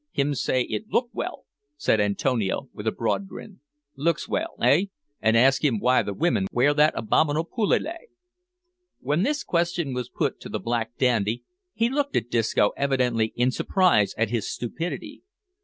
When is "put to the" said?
10.09-10.59